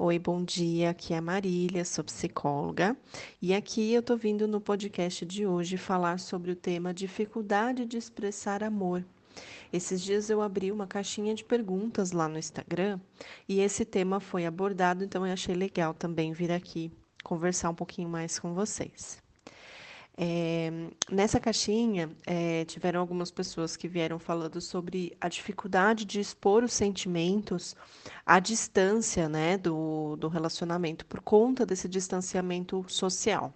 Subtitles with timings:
[0.00, 0.90] Oi, bom dia.
[0.90, 2.96] Aqui é a Marília, sou psicóloga,
[3.42, 7.96] e aqui eu tô vindo no podcast de hoje falar sobre o tema dificuldade de
[7.96, 9.04] expressar amor.
[9.72, 13.00] Esses dias eu abri uma caixinha de perguntas lá no Instagram
[13.48, 16.92] e esse tema foi abordado, então eu achei legal também vir aqui
[17.24, 19.20] conversar um pouquinho mais com vocês.
[20.20, 20.72] É,
[21.08, 26.72] nessa caixinha, é, tiveram algumas pessoas que vieram falando sobre a dificuldade de expor os
[26.72, 27.76] sentimentos
[28.26, 33.54] à distância né, do, do relacionamento, por conta desse distanciamento social.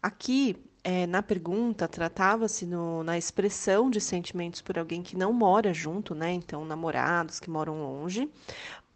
[0.00, 2.66] Aqui, é, na pergunta, tratava-se
[3.04, 6.32] na expressão de sentimentos por alguém que não mora junto, né?
[6.32, 8.30] Então, namorados que moram longe,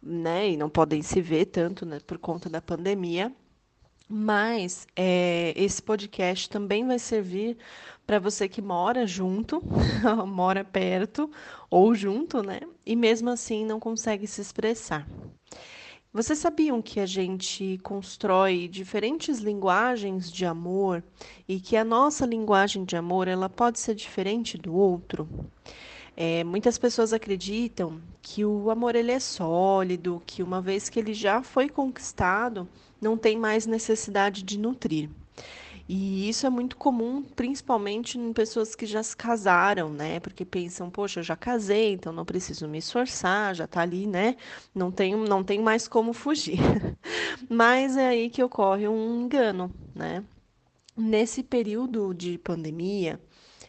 [0.01, 0.49] né?
[0.49, 3.35] E não podem se ver tanto né, por conta da pandemia
[4.07, 7.57] mas é, esse podcast também vai servir
[8.05, 9.61] para você que mora junto,
[10.27, 11.29] mora perto
[11.69, 12.61] ou junto, né?
[12.85, 15.07] E mesmo assim não consegue se expressar.
[16.13, 21.03] Vocês sabiam que a gente constrói diferentes linguagens de amor
[21.45, 25.27] e que a nossa linguagem de amor ela pode ser diferente do outro?
[26.15, 31.13] É, muitas pessoas acreditam que o amor ele é sólido, que uma vez que ele
[31.13, 32.65] já foi conquistado,
[33.01, 35.09] não tem mais necessidade de nutrir.
[35.87, 40.19] E isso é muito comum, principalmente em pessoas que já se casaram, né?
[40.19, 44.35] Porque pensam, poxa, eu já casei, então não preciso me esforçar, já está ali, né?
[44.73, 46.57] Não tenho, não tem mais como fugir.
[47.47, 50.23] Mas é aí que ocorre um engano, né?
[50.97, 53.19] Nesse período de pandemia,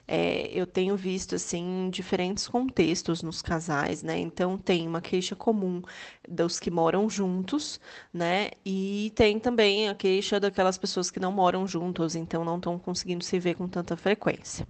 [0.09, 4.19] é, eu tenho visto assim diferentes contextos nos casais, né?
[4.19, 5.83] Então tem uma queixa comum
[6.29, 7.81] dos que moram juntos,
[8.13, 8.51] né?
[8.65, 13.25] E tem também a queixa daquelas pessoas que não moram juntos, então não estão conseguindo
[13.25, 14.67] se ver com tanta frequência.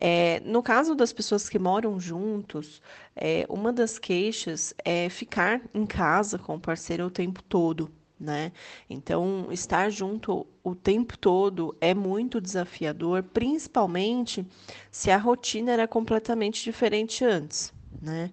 [0.00, 2.82] É, no caso das pessoas que moram juntos,
[3.14, 7.90] é, uma das queixas é ficar em casa com o parceiro o tempo todo,
[8.22, 8.52] né?
[8.88, 14.46] Então, estar junto o tempo todo é muito desafiador, principalmente
[14.90, 18.30] se a rotina era completamente diferente antes, né?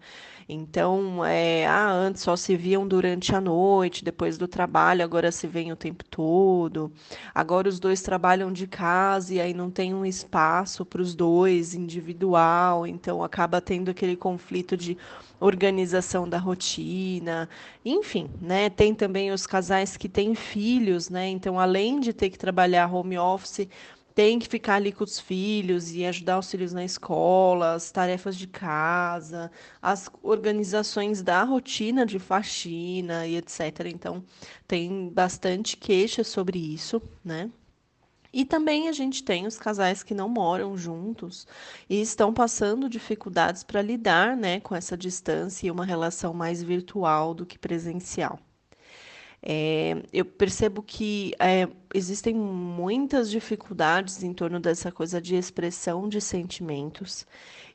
[0.51, 5.45] Então, é, ah, antes só se viam durante a noite, depois do trabalho, agora se
[5.45, 6.91] vêem o tempo todo.
[7.35, 11.75] Agora os dois trabalham de casa e aí não tem um espaço para os dois
[11.75, 14.97] individual, então acaba tendo aquele conflito de
[15.39, 17.47] organização da rotina,
[17.85, 18.69] enfim, né?
[18.69, 21.29] Tem também os casais que têm filhos, né?
[21.29, 23.67] Então, além de ter que trabalhar home office,
[24.19, 28.35] tem que ficar ali com os filhos e ajudar os filhos na escola, as tarefas
[28.35, 29.49] de casa,
[29.81, 33.85] as organizações da rotina de faxina e etc.
[33.85, 34.21] Então,
[34.67, 37.49] tem bastante queixa sobre isso, né?
[38.33, 41.47] E também a gente tem os casais que não moram juntos
[41.89, 47.33] e estão passando dificuldades para lidar né, com essa distância e uma relação mais virtual
[47.33, 48.37] do que presencial.
[49.41, 56.19] É, eu percebo que é, existem muitas dificuldades em torno dessa coisa de expressão de
[56.19, 57.25] sentimentos.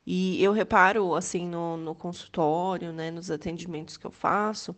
[0.07, 4.77] E eu reparo, assim, no, no consultório, né, nos atendimentos que eu faço,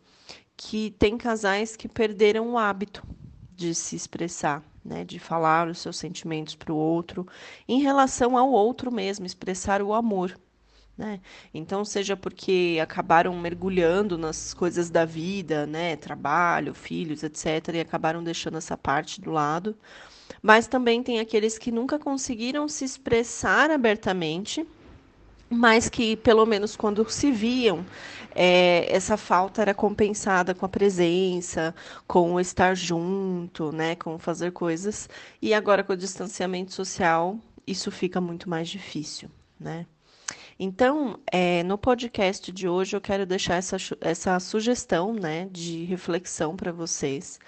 [0.56, 3.02] que tem casais que perderam o hábito
[3.54, 7.26] de se expressar, né, de falar os seus sentimentos para o outro,
[7.66, 10.38] em relação ao outro mesmo, expressar o amor.
[10.96, 11.20] Né?
[11.52, 15.94] Então, seja porque acabaram mergulhando nas coisas da vida, né?
[15.96, 19.76] trabalho, filhos, etc., e acabaram deixando essa parte do lado.
[20.42, 24.66] Mas também tem aqueles que nunca conseguiram se expressar abertamente,
[25.50, 27.84] mas que, pelo menos quando se viam,
[28.34, 31.74] é, essa falta era compensada com a presença,
[32.06, 33.96] com o estar junto, né?
[33.96, 35.08] com fazer coisas.
[35.42, 39.30] E agora, com o distanciamento social, isso fica muito mais difícil.
[39.58, 39.86] Né?
[40.58, 46.56] Então, é, no podcast de hoje, eu quero deixar essa, essa sugestão né, de reflexão
[46.56, 47.38] para vocês.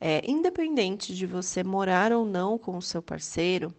[0.00, 3.74] É, independente de você morar ou não com o seu parceiro,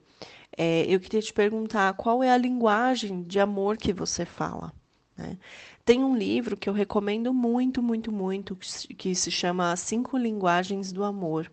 [0.55, 4.71] é, eu queria te perguntar qual é a linguagem de amor que você fala.
[5.17, 5.37] Né?
[5.83, 11.03] Tem um livro que eu recomendo muito, muito, muito, que se chama Cinco Linguagens do
[11.03, 11.51] Amor.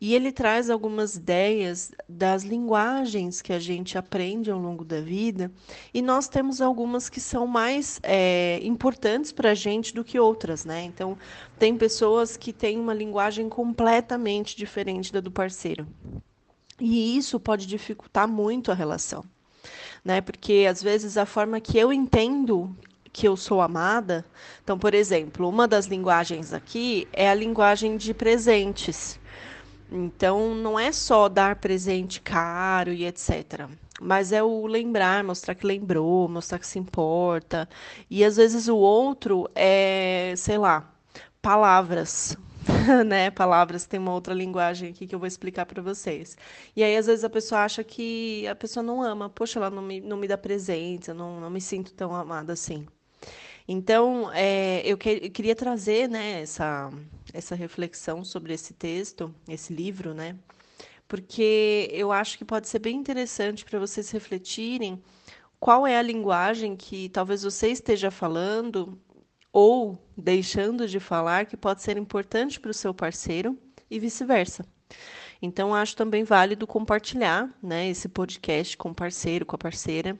[0.00, 5.50] E ele traz algumas ideias das linguagens que a gente aprende ao longo da vida,
[5.94, 10.64] e nós temos algumas que são mais é, importantes para a gente do que outras,
[10.64, 10.82] né?
[10.82, 11.16] Então,
[11.58, 15.86] tem pessoas que têm uma linguagem completamente diferente da do parceiro.
[16.80, 19.22] E isso pode dificultar muito a relação,
[20.04, 20.20] né?
[20.20, 22.74] Porque às vezes a forma que eu entendo
[23.12, 24.24] que eu sou amada.
[24.62, 29.19] Então, por exemplo, uma das linguagens aqui é a linguagem de presentes.
[29.90, 33.68] Então, não é só dar presente caro e etc.
[34.00, 37.68] Mas é o lembrar, mostrar que lembrou, mostrar que se importa.
[38.08, 40.90] E às vezes o outro é, sei lá,
[41.42, 42.36] palavras.
[43.06, 43.30] né?
[43.30, 46.36] Palavras tem uma outra linguagem aqui que eu vou explicar para vocês.
[46.76, 49.28] E aí, às vezes, a pessoa acha que a pessoa não ama.
[49.28, 52.52] Poxa, ela não me, não me dá presente, eu não, não me sinto tão amada
[52.52, 52.86] assim.
[53.72, 56.90] Então, é, eu, que, eu, queria trazer né, essa,
[57.32, 60.34] essa reflexão sobre esse texto, esse livro, né?
[61.06, 65.00] Porque eu acho que pode ser bem interessante para vocês refletirem
[65.60, 68.98] qual é a linguagem que talvez você esteja falando
[69.52, 73.56] ou deixando de falar que pode ser importante para o seu parceiro
[73.88, 74.64] e vice-versa.
[75.40, 80.18] Então, acho também válido compartilhar né, esse podcast com o parceiro, com a parceira,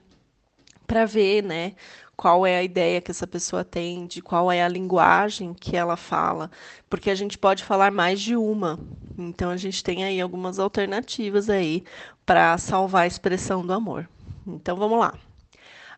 [0.90, 1.74] para ver né,
[2.16, 5.96] qual é a ideia que essa pessoa tem, de qual é a linguagem que ela
[5.96, 6.50] fala,
[6.88, 8.76] porque a gente pode falar mais de uma.
[9.16, 11.84] Então, a gente tem aí algumas alternativas aí
[12.26, 14.08] para salvar a expressão do amor.
[14.44, 15.14] Então, vamos lá.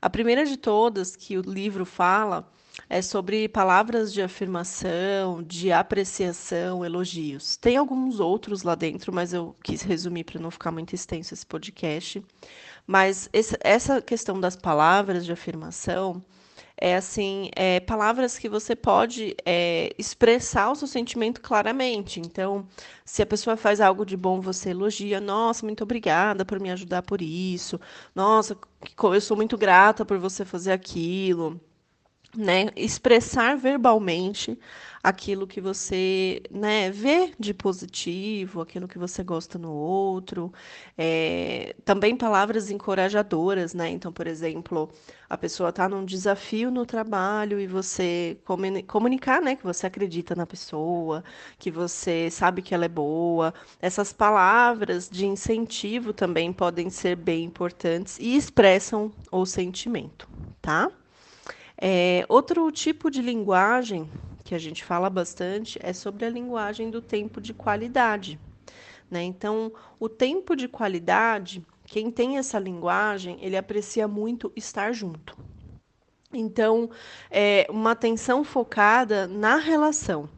[0.02, 2.46] A primeira de todas que o livro fala
[2.88, 7.56] é sobre palavras de afirmação, de apreciação, elogios.
[7.56, 11.46] Tem alguns outros lá dentro, mas eu quis resumir para não ficar muito extenso esse
[11.46, 12.22] podcast.
[12.86, 16.22] Mas esse, essa questão das palavras de afirmação
[16.76, 22.18] é assim, é, palavras que você pode é, expressar o seu sentimento claramente.
[22.18, 22.66] Então,
[23.04, 27.02] se a pessoa faz algo de bom, você elogia, nossa, muito obrigada por me ajudar
[27.02, 27.80] por isso.
[28.14, 28.56] Nossa,
[29.02, 31.60] eu sou muito grata por você fazer aquilo
[32.36, 34.58] né, expressar verbalmente
[35.02, 40.52] aquilo que você né, vê de positivo, aquilo que você gosta no outro.
[40.96, 43.90] É, também palavras encorajadoras, né?
[43.90, 44.90] Então, por exemplo,
[45.28, 48.38] a pessoa está num desafio no trabalho e você
[48.86, 51.24] comunicar né, que você acredita na pessoa,
[51.58, 53.52] que você sabe que ela é boa.
[53.80, 60.28] Essas palavras de incentivo também podem ser bem importantes e expressam o sentimento,
[60.60, 60.90] tá?
[61.84, 64.08] É, outro tipo de linguagem
[64.44, 68.38] que a gente fala bastante é sobre a linguagem do tempo de qualidade.
[69.10, 69.24] Né?
[69.24, 75.36] Então, o tempo de qualidade, quem tem essa linguagem, ele aprecia muito estar junto.
[76.32, 76.88] Então,
[77.28, 80.28] é uma atenção focada na relação,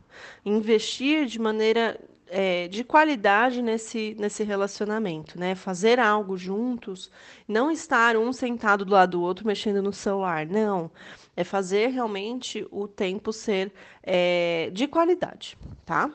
[0.47, 5.55] investir de maneira é, de qualidade nesse, nesse relacionamento, né?
[5.55, 7.11] Fazer algo juntos,
[7.47, 10.91] não estar um sentado do lado do outro mexendo no celular, não.
[11.37, 13.73] É fazer realmente o tempo ser
[14.03, 16.11] é, de qualidade, tá?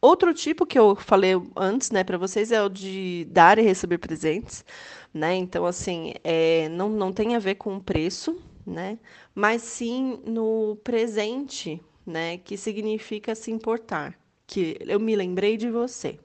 [0.00, 3.98] Outro tipo que eu falei antes, né, para vocês é o de dar e receber
[3.98, 4.64] presentes,
[5.12, 5.34] né?
[5.36, 8.98] Então, assim, é, não, não tem a ver com o preço, né?
[9.34, 12.38] Mas sim no presente, né?
[12.38, 14.19] Que significa se importar
[14.50, 16.18] que eu me lembrei de você.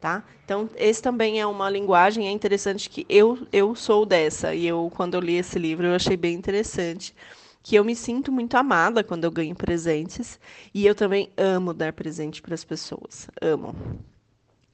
[0.00, 0.24] Tá?
[0.44, 4.90] Então, esse também é uma linguagem, é interessante que eu, eu sou dessa, e eu,
[4.96, 7.14] quando eu li esse livro, eu achei bem interessante,
[7.62, 10.40] que eu me sinto muito amada quando eu ganho presentes,
[10.72, 13.74] e eu também amo dar presente para as pessoas, amo.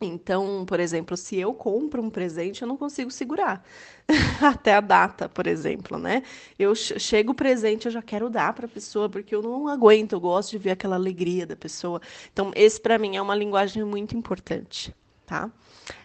[0.01, 3.65] Então, por exemplo, se eu compro um presente, eu não consigo segurar
[4.43, 6.23] até a data, por exemplo, né?
[6.59, 10.13] Eu chego o presente, eu já quero dar para a pessoa, porque eu não aguento,
[10.13, 12.01] eu gosto de ver aquela alegria da pessoa.
[12.31, 14.95] Então, esse para mim é uma linguagem muito importante,
[15.25, 15.51] tá?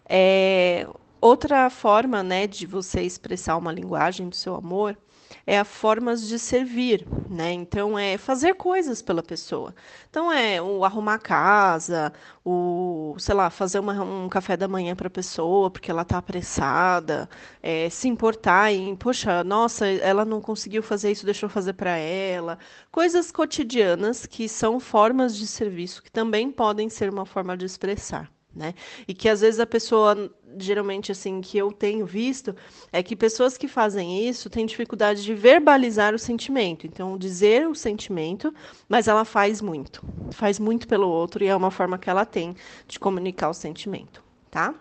[0.08, 0.88] É,
[1.20, 4.98] outra forma, né, de você expressar uma linguagem do seu amor
[5.46, 7.52] é a formas de servir, né?
[7.54, 9.74] Então é fazer coisas pela pessoa.
[10.10, 12.14] Então é o arrumar a casa,
[12.46, 16.18] o, sei lá, fazer uma, um café da manhã para a pessoa porque ela está
[16.18, 17.30] apressada,
[17.62, 21.96] é, se importar em, poxa, nossa, ela não conseguiu fazer isso, deixa eu fazer para
[21.98, 22.58] ela.
[22.92, 28.30] Coisas cotidianas que são formas de serviço que também podem ser uma forma de expressar
[28.56, 28.74] né?
[29.08, 32.56] E que às vezes a pessoa, geralmente assim, que eu tenho visto,
[32.92, 36.86] é que pessoas que fazem isso têm dificuldade de verbalizar o sentimento.
[36.86, 38.54] Então, dizer o sentimento,
[38.88, 40.04] mas ela faz muito.
[40.32, 42.56] Faz muito pelo outro e é uma forma que ela tem
[42.88, 44.76] de comunicar o sentimento, tá?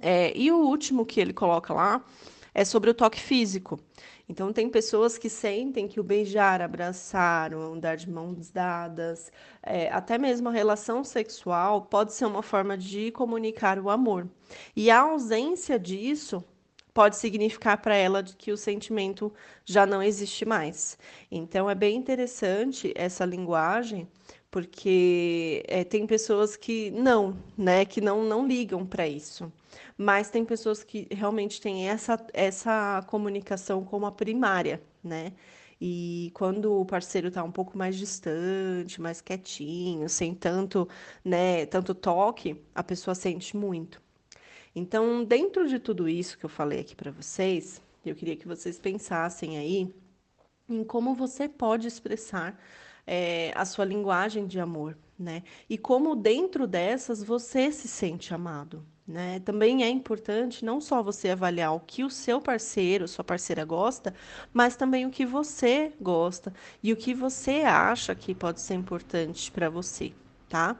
[0.00, 2.02] É, e o último que ele coloca lá
[2.54, 3.78] é sobre o toque físico.
[4.28, 9.30] Então, tem pessoas que sentem que o beijar, abraçar, o andar de mãos dadas,
[9.62, 14.28] é, até mesmo a relação sexual, pode ser uma forma de comunicar o amor.
[14.76, 16.42] E a ausência disso
[16.94, 19.32] pode significar para ela que o sentimento
[19.64, 20.98] já não existe mais.
[21.30, 24.08] Então, é bem interessante essa linguagem
[24.52, 29.50] porque é, tem pessoas que não, né, que não, não ligam para isso.
[29.96, 35.32] Mas tem pessoas que realmente têm essa, essa comunicação como a primária, né?
[35.80, 40.86] E quando o parceiro está um pouco mais distante, mais quietinho, sem tanto,
[41.24, 44.02] né, tanto toque, a pessoa sente muito.
[44.76, 48.78] Então, dentro de tudo isso que eu falei aqui para vocês, eu queria que vocês
[48.78, 49.92] pensassem aí
[50.68, 52.58] em como você pode expressar
[53.06, 55.42] é, a sua linguagem de amor, né?
[55.68, 59.40] E como dentro dessas você se sente amado, né?
[59.40, 64.14] Também é importante não só você avaliar o que o seu parceiro, sua parceira gosta,
[64.52, 69.50] mas também o que você gosta e o que você acha que pode ser importante
[69.50, 70.12] para você,
[70.48, 70.76] tá?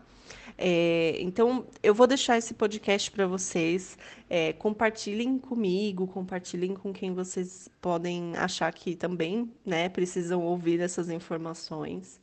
[0.56, 3.97] É, então, eu vou deixar esse podcast para vocês.
[4.28, 11.11] É, compartilhem comigo, compartilhem com quem vocês podem achar que também né, precisam ouvir essas
[11.11, 12.21] informações.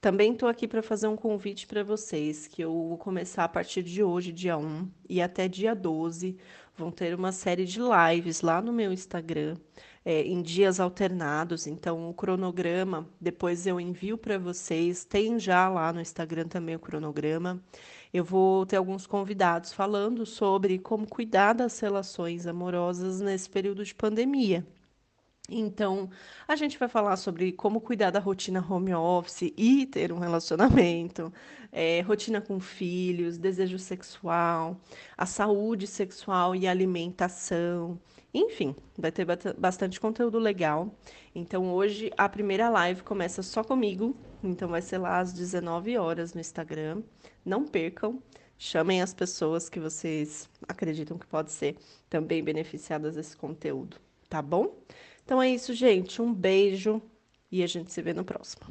[0.00, 3.82] Também estou aqui para fazer um convite para vocês, que eu vou começar a partir
[3.82, 6.36] de hoje, dia 1, e até dia 12,
[6.76, 9.56] vão ter uma série de lives lá no meu Instagram,
[10.06, 11.66] é, em dias alternados.
[11.66, 15.04] Então, o cronograma, depois eu envio para vocês.
[15.04, 17.60] Tem já lá no Instagram também o cronograma.
[18.14, 23.96] Eu vou ter alguns convidados falando sobre como cuidar das relações amorosas nesse período de
[23.96, 24.64] pandemia.
[25.48, 26.10] Então,
[26.48, 31.32] a gente vai falar sobre como cuidar da rotina home office e ter um relacionamento,
[31.70, 34.80] é, rotina com filhos, desejo sexual,
[35.16, 37.98] a saúde sexual e alimentação.
[38.34, 39.24] Enfim, vai ter
[39.56, 40.94] bastante conteúdo legal.
[41.34, 46.34] Então, hoje a primeira live começa só comigo, então vai ser lá às 19 horas
[46.34, 47.02] no Instagram.
[47.44, 48.22] Não percam.
[48.58, 51.76] Chamem as pessoas que vocês acreditam que pode ser
[52.08, 53.98] também beneficiadas desse conteúdo,
[54.30, 54.74] tá bom?
[55.26, 56.22] Então é isso, gente.
[56.22, 57.02] Um beijo
[57.50, 58.64] e a gente se vê no próximo.